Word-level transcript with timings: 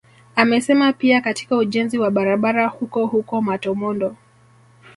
Amesema 0.35 0.93
pia 0.93 1.21
katika 1.21 1.57
ujenzi 1.57 1.97
wa 1.99 2.11
barabara 2.11 2.67
huko 2.67 3.05
huko 3.05 3.41
Matomondo 3.41 4.15